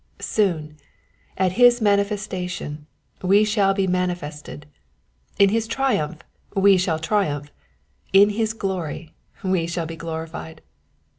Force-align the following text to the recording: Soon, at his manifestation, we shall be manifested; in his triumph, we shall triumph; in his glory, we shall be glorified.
Soon, 0.19 0.77
at 1.37 1.51
his 1.51 1.79
manifestation, 1.79 2.87
we 3.21 3.43
shall 3.43 3.71
be 3.75 3.85
manifested; 3.85 4.65
in 5.37 5.49
his 5.49 5.67
triumph, 5.67 6.23
we 6.55 6.75
shall 6.75 6.97
triumph; 6.97 7.51
in 8.11 8.29
his 8.31 8.53
glory, 8.53 9.13
we 9.43 9.67
shall 9.67 9.85
be 9.85 9.95
glorified. 9.95 10.63